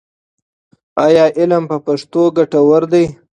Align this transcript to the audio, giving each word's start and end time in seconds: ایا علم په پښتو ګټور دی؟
ایا 1.05 1.25
علم 1.39 1.63
په 1.71 1.77
پښتو 1.85 2.23
ګټور 2.37 2.81
دی؟ 2.93 3.05